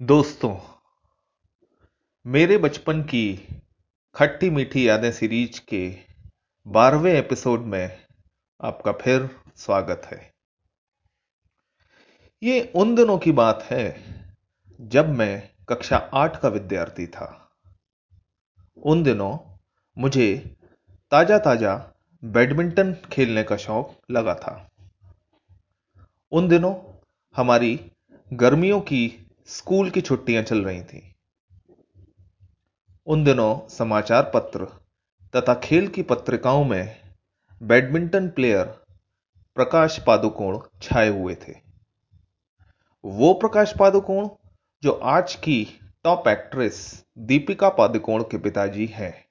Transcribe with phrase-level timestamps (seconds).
[0.00, 0.56] दोस्तों,
[2.26, 3.48] मेरे बचपन की
[4.14, 5.96] खट्टी मीठी यादें सीरीज़ के
[6.66, 7.96] बारहवें एपिसोड में
[8.60, 10.18] आपका फिर स्वागत है।
[12.42, 13.86] ये उन दिनों की बात है
[14.80, 17.50] जब मैं कक्षा आठ का विद्यार्थी था।
[18.82, 19.38] उन दिनों
[19.96, 20.56] मुझे
[21.12, 21.76] ताज़ा ताज़ा
[22.22, 24.70] बैडमिंटन खेलने का शौक लगा था।
[26.32, 26.74] उन दिनों
[27.36, 27.78] हमारी
[28.32, 31.14] गर्मियों की स्कूल की छुट्टियाँ चल रही थी।
[33.06, 34.64] उन दिनों समाचार पत्र
[35.36, 37.00] तथा खेल की पत्रिकाओं में
[37.62, 38.64] बैडमिंटन प्लेयर
[39.54, 41.52] प्रकाश पादुकोण छाए हुए थे।
[43.04, 44.28] वो प्रकाश पादुकोण,
[44.82, 49.24] जो आज की टॉप एक्ट्रेस दीपिका पादुकोण के पिताजी हैं।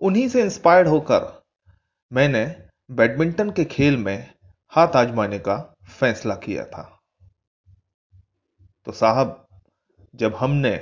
[0.00, 1.42] उन्हीं से इंस्पायर्ड होकर
[2.12, 2.56] मैंने
[2.90, 4.34] बैडमिंटन के खेल में
[4.68, 6.93] हाथ आजमाने का फैसला किया था।
[8.86, 9.46] तो साहब,
[10.14, 10.72] जब हमने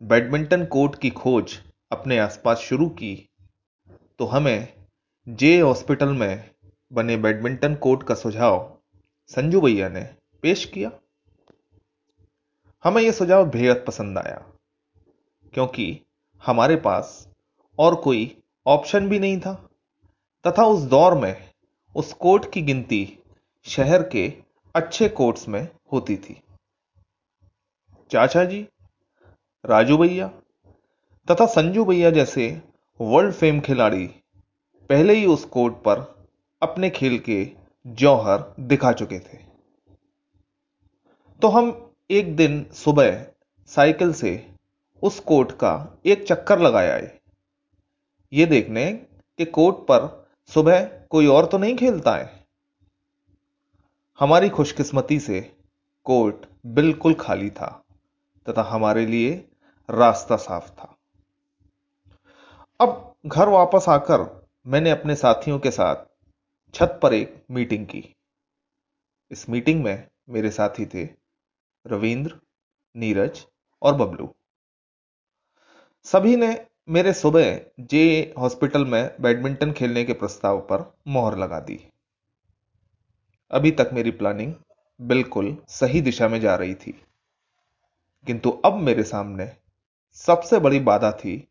[0.00, 1.56] बैडमिंटन कोर्ट की खोज
[1.92, 3.14] अपने आसपास शुरू की
[4.20, 4.68] तो हमें
[5.26, 6.50] जे हॉस्पिटल में
[6.92, 8.58] बने बैडमिंटन कोर्ट का सुझाव
[9.30, 10.02] संजू भैया ने
[10.42, 10.90] पेश किया।
[12.84, 14.42] हमें यह सुझाव बेहद पसंद आया,
[15.52, 16.00] क्योंकि
[16.42, 17.28] हमारे पास
[17.78, 18.34] और कोई
[18.66, 19.52] ऑप्शन भी नहीं था,
[20.44, 21.34] तथा उस दौर में
[21.94, 23.06] उस कोर्ट की गिनती
[23.66, 24.28] शहर के
[24.74, 26.42] अच्छे कोर्ट्स में होती थी।
[28.10, 28.60] चाचा जी,
[29.64, 30.26] राजू भैया
[31.28, 32.46] तथा संजू भैया जैसे
[33.00, 34.06] वर्ल्ड फेम खिलाड़ी
[34.90, 36.00] पहले ही उस कोर्ट पर
[36.62, 37.50] अपने खेल के
[37.86, 39.38] जौहर दिखा चुके थे।
[41.42, 43.26] तो हम एक दिन सुबह
[43.70, 44.32] साइकिल से
[45.02, 47.10] उस कोर्ट का एक चक्कर लगाए आए।
[48.32, 52.30] ये देखने कि कोर्ट पर सुबह कोई और तो नहीं खेलता है।
[54.18, 55.40] हमारी खुशकिस्मती से
[56.06, 57.84] कोर्ट बिल्कुल खाली था।
[58.48, 59.48] तथा हमारे लिए
[59.90, 60.96] रास्ता साफ़ था।
[62.80, 65.96] अब घर वापस आकर मैंने अपने साथियों के साथ
[66.74, 68.16] छत पर एक मीटिंग की।
[69.30, 71.08] इस मीटिंग में मेरे साथी थे
[71.86, 72.40] रविंद्र,
[72.96, 73.46] नीरज
[73.82, 74.34] और बबलू।
[76.04, 81.88] सभी ने मेरे सुबह जे हॉस्पिटल में बैडमिंटन खेलने के प्रस्ताव पर मोहर लगा दी।
[83.50, 84.54] अभी तक मेरी प्लानिंग
[85.00, 87.02] बिल्कुल सही दिशा में जा रही थी।
[88.26, 89.56] किंतु अब मेरे सामने
[90.12, 91.48] सबसे बड़ी बाधा थी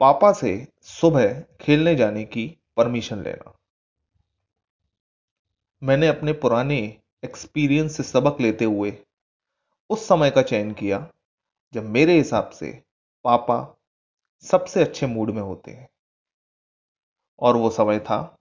[0.00, 3.58] पापा से सुबह खेलने जाने की परमिशन लेना।
[5.82, 8.98] मैंने अपने पुराने एक्सपीरियंस से सबक लेते हुए
[9.90, 11.12] उस समय का चयन किया
[11.72, 12.82] जब मेरे हिसाब से
[13.24, 13.76] पापा
[14.40, 15.88] सबसे अच्छे मूड में होते हैं।
[17.40, 18.38] और वो समय था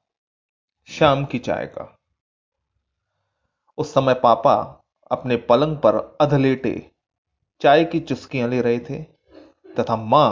[0.85, 1.99] शाम की चाय का।
[3.77, 6.91] उस समय पापा अपने पलंग पर अधलेटे
[7.61, 9.01] चाय की चुस्कियाँ ले रहे थे
[9.75, 10.29] तथा माँ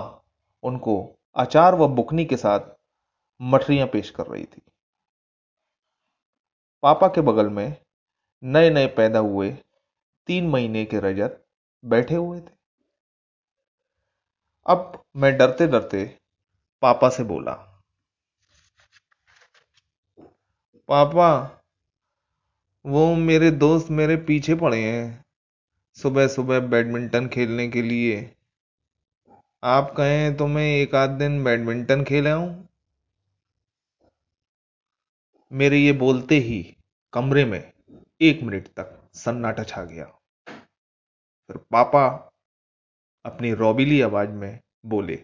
[0.63, 0.95] उनको
[1.35, 2.59] अचार व बुकनी के साथ
[3.41, 4.62] मठरियाँ पेश कर रही थी।
[6.84, 7.75] पापा के बगल में
[8.44, 9.51] नए नए पैदा हुए
[10.29, 11.44] तीन महीने के रजत
[11.84, 12.57] बैठे हुए थे।
[14.66, 16.03] अब मैं डरते डरते
[16.84, 17.53] पापा से बोला,
[20.90, 21.31] पापा,
[22.85, 25.25] वो मेरे दोस्त मेरे पीछे पड़े हैं।
[25.99, 28.17] सुबह सुबह बैडमिंटन खेलने के लिए।
[29.63, 32.47] आप कहें तो मैं एक आध दिन बैडमिंटन खेल आऊँ।
[35.51, 36.61] मेरे ये बोलते ही
[37.13, 37.59] कमरे में
[38.21, 40.05] एक मिनट तक सन्नाटा छा गया।
[41.49, 42.05] फिर पापा
[43.25, 45.16] अपनी रोबिली आवाज़ में बोले,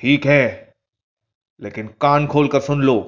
[0.00, 0.74] ठीक है,
[1.62, 2.98] लेकिन कान खोलकर सुन लो।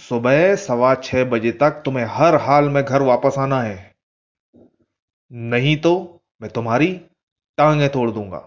[0.00, 3.94] सुबह सवा छह बजे तक तुम्हें हर हाल में घर वापस आना है।
[5.32, 5.92] नहीं तो
[6.42, 6.92] मैं तुम्हारी
[7.58, 8.38] टांगे तोड़ दूँगा।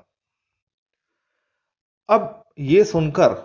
[2.10, 3.36] अब यह सुनकर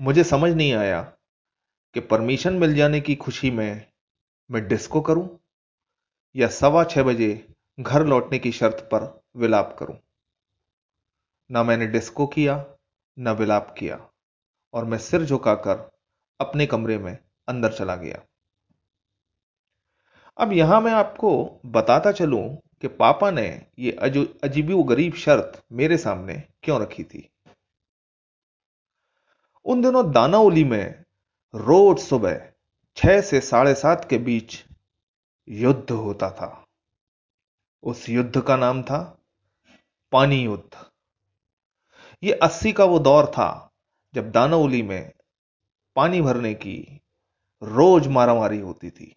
[0.00, 1.02] मुझे समझ नहीं आया
[1.94, 3.86] कि परमिशन मिल जाने की खुशी में
[4.50, 5.28] मैं डिस्को करूँ
[6.34, 7.48] या सवा छह बजे
[7.80, 9.96] घर लौटने की शर्त पर विलाप करूँ।
[11.50, 12.64] ना मैंने डिस्को किया,
[13.18, 14.00] ना विलाप किया
[14.74, 15.88] और मैं सिर झुकाकर
[16.40, 17.16] अपने कमरे में
[17.48, 18.22] अंदर चला गया।
[20.38, 22.44] अब यहाँ मैं आपको बताता चलूँ
[22.80, 23.46] कि पापा ने
[23.78, 23.98] यह
[24.44, 27.28] अजीबी गरीब शर्त मेरे सामने क्यों रखी थी।
[29.66, 31.04] उन दिनों दानाउली में
[31.54, 32.40] रोज सुबह
[32.96, 34.62] छह से साढ़े सात के बीच
[35.48, 36.66] युद्ध होता था।
[37.82, 38.98] उस युद्ध का नाम था
[40.12, 40.84] पानी युद्ध
[42.22, 43.48] यह अस्सी का वो दौर था
[44.14, 45.12] जब दानाउली में
[45.96, 47.00] पानी भरने की
[47.62, 49.16] रोज मारामारी होती थी।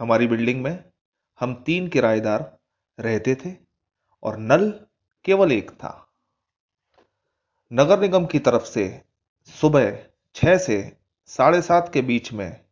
[0.00, 0.84] हमारी बिल्डिंग में
[1.40, 2.58] हम तीन किराएदार
[3.00, 3.56] रहते थे
[4.22, 4.86] और नल
[5.24, 6.08] केवल एक था।
[7.72, 9.02] नगर निगम की तरफ़ से
[9.44, 10.96] सुबह छह से
[11.26, 12.64] साढ़े सात के बीच में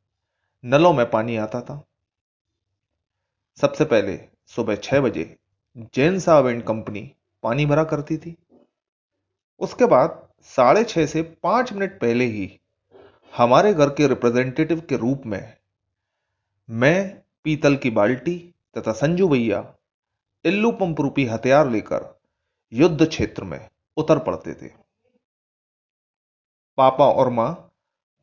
[0.64, 1.85] नलों में पानी आता था।
[3.56, 5.37] सबसे पहले सुबह छह बजे
[5.94, 8.37] जैन साहब एंड कंपनी पानी भरा करती थी।
[9.61, 12.61] उसके बाद साढ़े छह से पाँच मिनट पहले ही
[13.37, 15.57] हमारे घर के रिप्रेजेंटेटिव के रूप में
[16.69, 18.37] मैं, पीतल की बाल्टी
[18.79, 19.75] तथा संजू भैया
[20.45, 22.21] इल्लू पंप रूपी हथियार लेकर
[22.73, 24.69] युद्ध क्षेत्र में उतर पड़ते थे।
[26.79, 27.53] पापा और माँ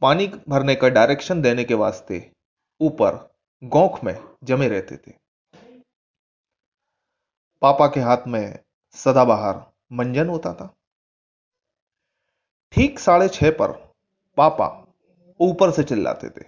[0.02, 2.31] पानी भरने का डायरेक्शन देने के वास्ते
[2.81, 3.16] ऊपर
[3.64, 5.14] गोंख में जमे रहते थे।
[7.62, 8.60] पापा के हाथ में
[8.96, 10.74] सदाबहार मंजन होता था।
[12.72, 13.72] ठीक साढ़े छह पर
[14.38, 14.68] पापा
[15.40, 16.46] ऊपर से चिल्लाते थे।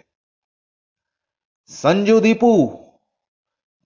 [1.70, 2.68] संजू दीपू,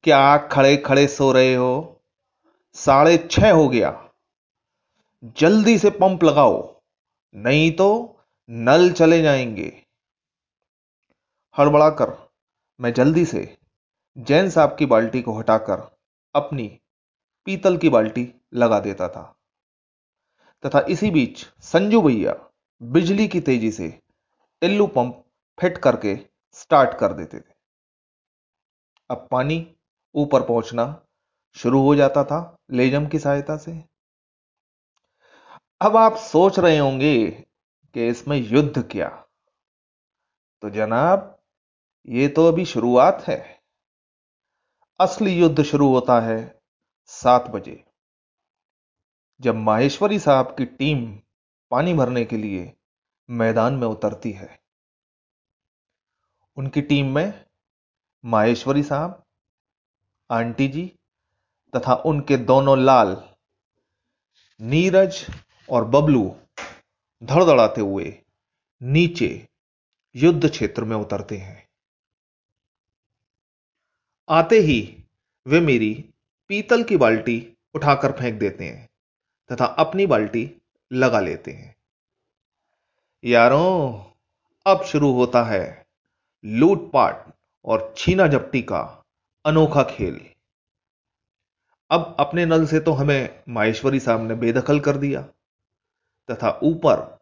[0.04, 2.02] क्या खड़े खड़े सो रहे हो?
[2.76, 3.92] साढ़े छह हो गया।
[5.38, 6.82] जल्दी से पंप लगाओ,
[7.36, 8.20] नहीं तो
[8.50, 9.72] नल चले जाएँगे।
[11.58, 12.18] हड़बड़ाकर
[12.80, 13.58] मैं जल्दी से
[14.18, 15.80] जैन साहब की बाल्टी को हटाकर
[16.36, 16.68] अपनी
[17.46, 19.24] पीतल की बाल्टी लगा देता था।
[20.66, 22.50] तथा इसी बीच संजू भैया
[22.84, 24.02] बिजली की तेज़ी से
[24.62, 25.26] टिल्लू पंप
[25.60, 26.20] फिट करके
[26.52, 27.54] स्टार्ट कर देते थे।
[29.10, 29.76] अब पानी
[30.16, 31.06] ऊपर पहुँचना
[31.56, 33.84] शुरू हो जाता था लेजम की सहायता से।
[35.82, 37.32] अब आप सोच रहे होंगे
[37.94, 39.10] कि इसमें युद्ध क्या?
[40.62, 41.42] तो जनाब,
[42.08, 43.60] ये तो अभी शुरुआत है।
[45.00, 46.60] असली युद्ध शुरू होता है
[47.06, 47.84] सात बजे।
[49.44, 51.06] जब माहेश्वरी साहब की टीम
[51.72, 52.74] पानी भरने के लिए
[53.30, 54.60] मैदान में उतरती है,
[56.58, 57.46] उनकी टीम में
[58.26, 59.24] माहेश्वरी साहब,
[60.30, 60.86] आंटी जी
[61.74, 63.30] तथा उनके दोनों लाल,
[64.62, 65.26] नीरज
[65.70, 66.24] और बबलू
[67.24, 68.22] धड़धड़ाते हुए
[68.82, 69.48] नीचे
[70.16, 71.68] युद्ध क्षेत्र में उतरते हैं।
[74.30, 75.04] आते ही
[75.48, 75.94] वे मेरी
[76.48, 78.90] पीतल की बाल्टी उठाकर फेंक देते हैं।
[79.52, 80.62] तथा अपनी बाल्टी
[80.94, 81.76] लगा लेते हैं।
[83.24, 84.04] यारों,
[84.66, 85.88] अब शुरू होता है
[86.46, 87.34] लूटपाट
[87.66, 89.04] और छीना झपटी का
[89.46, 90.30] अनोखा खेल।
[91.92, 95.22] अब अपने नल से तो हमें माहेश्वरी साहब ने बेदखल कर दिया
[96.30, 97.20] तथा ऊपर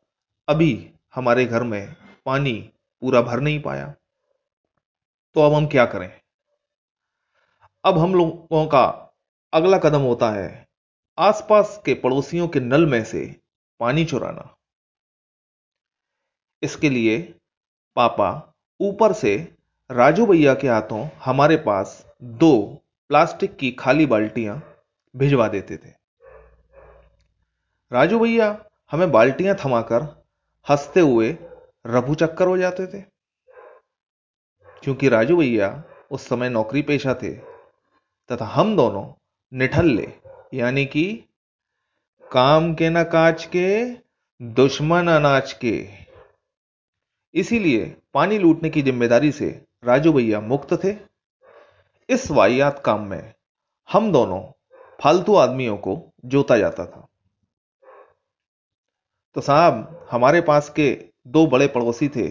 [0.49, 1.95] अभी हमारे घर में
[2.25, 2.71] पानी
[3.01, 3.95] पूरा भर नहीं पाया।
[5.35, 6.21] तो अब हम क्या करें?
[7.83, 9.13] अब हम लोगों का
[9.53, 10.70] अगला कदम होता है
[11.19, 13.41] आसपास के पड़ोसियों के नल में से
[13.79, 14.55] पानी चुराना।
[16.63, 17.35] इसके लिए
[17.95, 19.55] पापा ऊपर से,
[19.91, 24.75] राजू भैया के हाथों हमारे पास दो प्लास्टिक की खाली बाल्टियाँ
[25.15, 25.93] भिजवा देते थे।
[27.91, 30.25] राजू भैया हमें बाल्टियाँ थमाकर
[30.69, 31.37] हँसते हुए
[31.87, 33.01] रफू चक्कर हो जाते थे।
[34.83, 37.33] क्योंकि राजू भैया उस समय नौकरी पेशा थे
[38.29, 39.13] तथा हम दोनों
[39.53, 41.03] निठल्ले यानी कि
[42.23, 43.85] काम के न काज के,
[44.41, 45.75] दुश्मन अनाज के।
[47.33, 49.49] इसीलिए पानी लूटने की ज़िम्मेदारी से
[49.83, 50.95] राजू भैया मुक्त थे।
[52.09, 53.33] इस वाहियात काम में
[53.89, 54.41] हम दोनों
[54.99, 57.07] फालतू आदमियों को जोता जाता था।
[59.35, 60.91] तो साहब, हमारे पास के
[61.27, 62.27] दो बड़े पड़ोसी थे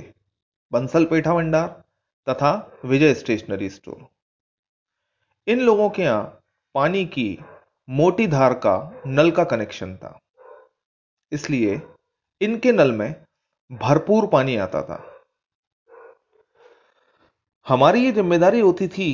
[0.72, 1.68] बंसल पेठा भंडार
[2.26, 4.06] तथा विजय स्टेशनरी स्टोर।
[5.46, 6.42] इन लोगों के यहाँ
[6.74, 7.38] पानी की
[7.90, 10.18] मोटी धार का नल का कनेक्शन था।
[11.32, 11.80] इसलिए
[12.40, 13.14] इनके नल में
[13.70, 15.02] भरपूर पानी आता था।
[17.66, 19.10] हमारी ये ज़िम्मेदारी होती थी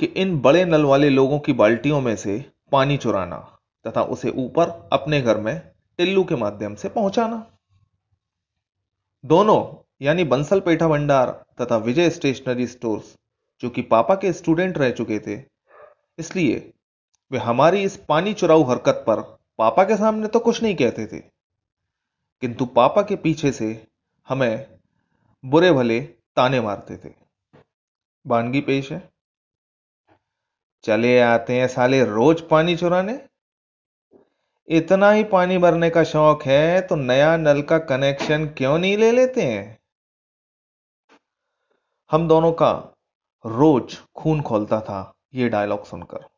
[0.00, 2.38] कि इन बड़े नल वाले लोगों की बाल्टियों में से
[2.72, 3.38] पानी चुराना
[3.84, 5.58] तथा उसे ऊपर अपने घर में
[5.98, 7.44] टिल्लू के माध्यम से पहुंचाना।
[9.24, 9.62] दोनों,
[10.02, 11.30] यानी बंसल पेठा भंडार
[11.60, 13.14] तथा विजय स्टेशनरी स्टोर्स,
[13.62, 15.42] जो कि पापा के स्टूडेंट रह चुके थे,
[16.18, 16.72] इसलिए
[17.30, 19.20] वे हमारी इस पानी चुराऊ हरकत पर
[19.58, 21.18] पापा के सामने तो कुछ नहीं कहते थे।
[22.42, 23.86] किंतु पापा के पीछे से
[24.28, 24.78] हमें
[25.44, 26.00] बुरे भले
[26.36, 27.14] ताने मारते थे।
[28.26, 29.10] बानगी पेश है।
[30.84, 33.20] चले आते हैं साले रोज पानी चुराने।
[34.68, 39.12] इतना ही पानी भरने का शौक है तो नया नल का कनेक्शन क्यों नहीं ले
[39.12, 39.78] लेते हैं?
[42.10, 42.72] हम दोनों का
[43.44, 46.28] रोज खून खोलता था ये डायलॉग सुनकर।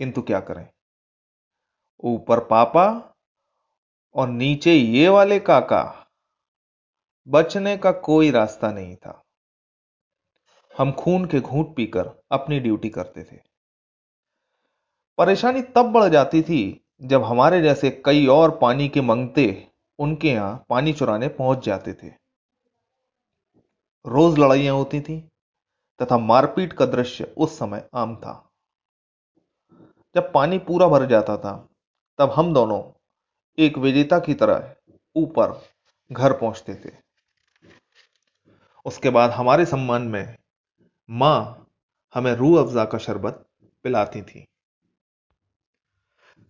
[0.00, 0.66] किंतु क्या करें?
[2.04, 2.86] ऊपर पापा
[4.14, 5.82] और नीचे ये वाले काका,
[7.26, 9.22] बचने का कोई रास्ता नहीं था।
[10.74, 13.36] हम खून के घूंट पीकर अपनी ड्यूटी करते थे।
[15.18, 16.62] परेशानी तब बढ़ जाती थी
[17.02, 19.46] जब हमारे जैसे कई और पानी के मंगते
[19.98, 22.08] उनके यहाँ पानी चुराने पहुँच जाते थे।
[24.04, 25.18] रोज लड़ाइयाँ होती थी
[26.00, 28.51] तथा मारपीट का दृश्य उस समय आम था।
[30.16, 31.68] जब पानी पूरा भर जाता था,
[32.18, 32.82] तब हम दोनों
[33.58, 34.74] एक विजेता की तरह
[35.16, 35.62] ऊपर
[36.12, 36.90] घर पहुँचते थे।
[38.84, 40.36] उसके बाद हमारे सम्मान में
[41.10, 41.68] माँ
[42.14, 43.46] हमें रूह अफजा का शरबत
[43.84, 44.46] पिलाती थी।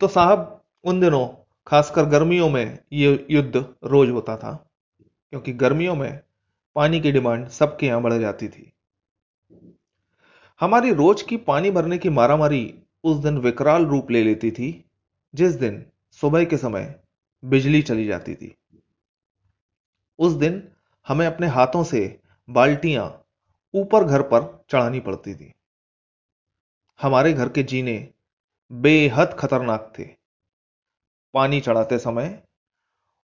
[0.00, 1.28] तो साहब, उन दिनों
[1.66, 4.69] खासकर गर्मियों में ये युद्ध रोज होता था,
[5.31, 6.21] क्योंकि गर्मियों में
[6.75, 8.73] पानी की डिमांड सबके यहाँ बढ़ जाती थी।
[10.61, 14.85] हमारी रोज की पानी भरने की मारामारी उस दिन विकराल रूप ले लेती थी,
[15.35, 17.00] जिस दिन सुबह के समय
[17.44, 18.56] बिजली चली जाती थी।
[20.18, 20.73] उस दिन
[21.09, 23.25] हमें अपने हाथों से बाल्टियाँ
[23.75, 25.52] ऊपर घर पर चढ़ानी पड़ती थी।
[27.02, 28.12] हमारे घर के जीने
[28.73, 30.04] बेहद खतरनाक थे।
[31.35, 32.42] पानी चढ़ाते समय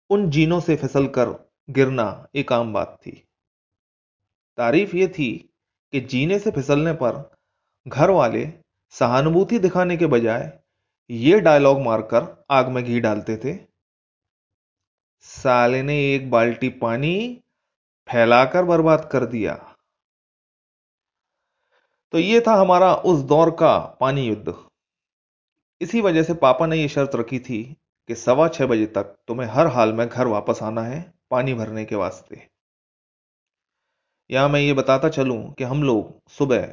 [0.09, 3.23] उन जीनों से फिसलकर गिरना एक आम बात थी।
[4.57, 5.49] तारीफ़ यह थी
[5.91, 7.35] कि जीने से फिसलने पर
[7.87, 8.53] घर वाले
[8.91, 10.51] सहानुभूति दिखाने के बजाय
[11.09, 13.55] यह डायलॉग मारकर आग में घी डालते थे।
[15.21, 17.43] साले ने एक बाल्टी पानी
[18.07, 19.53] फैलाकर बर्बाद कर दिया।
[22.13, 24.53] तो यह था हमारा उस दौर का पानी युद्ध।
[25.81, 27.77] इसी वजह से पापा ने यह शर्त रखी थी
[28.09, 31.85] कि सवा छह बजे तक तुम्हें हर हाल में घर वापस आना है पानी भरने
[31.85, 32.47] के वास्ते।
[34.29, 36.65] यहाँ मैं ये बताता चलूँ कि हम लोग सुबह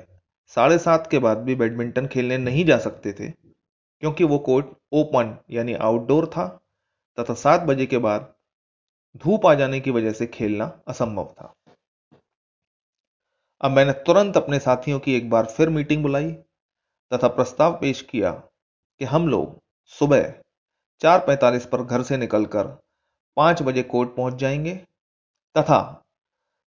[0.53, 5.37] साढ़े सात के बाद भी बैडमिंटन खेलने नहीं जा सकते थे, क्योंकि वो कोर्ट ओपन
[5.51, 6.47] यानी आउटडोर था
[7.19, 8.33] तथा सात बजे के बाद
[9.17, 11.55] धूप आ जाने की वजह से खेलना असंभव था।
[13.61, 16.33] अब मैंने तुरंत अपने साथियों की एक बार फिर मीटिंग बुलाई
[17.13, 18.31] तथा प्रस्ताव पेश किया
[19.01, 19.61] कि हम लोग
[19.93, 20.33] सुबह
[21.01, 22.67] चार पैंतालीस पर घर से निकलकर
[23.37, 24.75] पाँच बजे कोर्ट पहुँच जाएँगे
[25.57, 25.79] तथा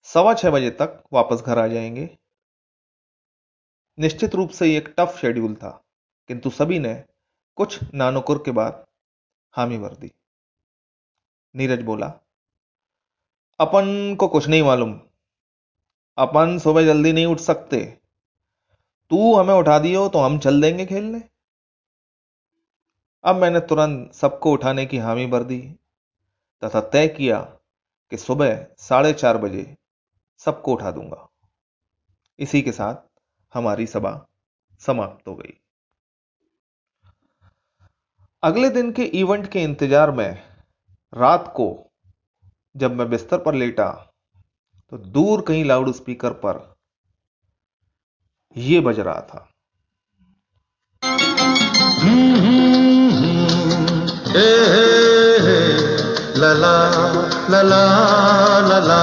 [0.06, 2.08] सवा छह बजे तक वापस घर आ जाएँगे
[3.98, 5.70] निश्चित रूप से एक टफ शेड्यूल था,
[6.30, 6.94] किंतु सभी ने
[7.58, 8.84] कुछ नानुकुर के बाद
[9.54, 10.10] हामी भर दी।
[11.54, 12.06] नीरज बोला,
[13.60, 14.98] अपन को कुछ नहीं मालूम।
[16.18, 17.82] अपन सुबह जल्दी नहीं उठ सकते।
[19.10, 21.22] तू हमें उठा दियो तो हम चल देंगे खेलने।
[23.24, 25.60] अब मैंने तुरंत सबको उठाने की हामी भर दी,
[26.62, 27.40] तथा तय किया
[28.12, 29.66] कि सुबह साढ़े चार बजे
[30.40, 31.28] सबको उठा दूँगा।
[32.38, 33.05] इसी के साथ
[33.54, 34.26] हमारी सभा
[34.80, 35.54] समाप्त हो गई
[38.42, 40.30] अगले दिन के इवेंट के इंतज़ार में
[41.12, 41.68] रात को
[42.76, 43.88] जब मैं बिस्तर पर लेटा
[44.92, 46.76] तो दूर कहीं लाउड स्पीकर पर
[48.56, 49.48] यह बज रहा था
[56.38, 56.76] लला
[57.50, 57.82] लला
[58.60, 59.00] लला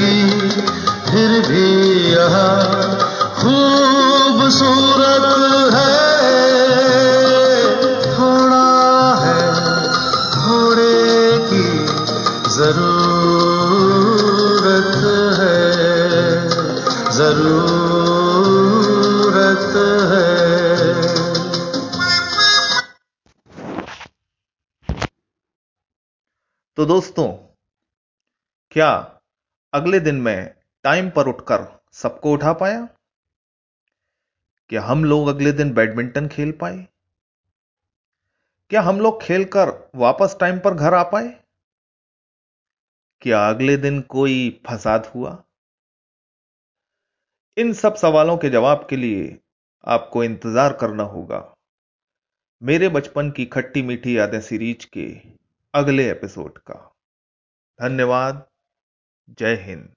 [0.00, 0.64] ज़िंदगी
[1.10, 1.64] फिर भी
[2.12, 2.54] यहाँ
[3.40, 5.26] खूबसूरत
[5.74, 5.96] है।
[8.06, 8.68] थोड़ा
[9.24, 9.42] है
[10.36, 10.96] थोड़े
[11.50, 11.66] की
[12.56, 12.88] ज़रूरत
[15.40, 15.60] है
[17.18, 18.16] ज़रूरत
[20.12, 20.28] है।
[26.76, 27.28] तो दोस्तों,
[28.72, 28.92] क्या
[29.72, 32.88] अगले दिन मैं टाइम पर उठकर सबको उठा पाया
[34.68, 36.86] क्या हम लोग अगले दिन बैडमिंटन खेल पाए?
[38.70, 41.44] क्या हम लोग खेलकर वापस टाइम पर घर आ पाए?
[43.20, 45.44] क्या अगले दिन कोई फसाद हुआ?
[47.56, 49.38] इन सब सवालों के जवाब के लिए
[49.84, 51.54] आपको इंतज़ार करना होगा।
[52.62, 55.22] मेरे बचपन की खट्टी मीठी यादें सीरीज़ के
[55.74, 56.96] अगले एपिसोड का।
[57.80, 58.49] धन्यवाद।
[59.38, 59.88] जय हिंद।